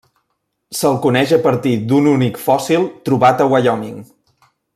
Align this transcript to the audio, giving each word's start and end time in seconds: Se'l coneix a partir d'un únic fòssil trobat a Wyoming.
Se'l 0.77 0.95
coneix 1.03 1.33
a 1.37 1.39
partir 1.43 1.73
d'un 1.91 2.07
únic 2.13 2.41
fòssil 2.47 2.89
trobat 3.11 3.45
a 3.45 3.49
Wyoming. 3.53 4.03